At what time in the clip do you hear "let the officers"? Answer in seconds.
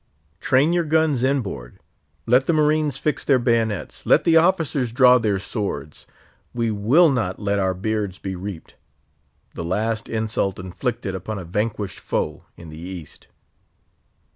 4.03-4.91